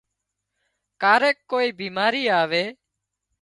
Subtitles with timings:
[1.01, 2.65] ڪاريڪ ڪوئي بيماري آوي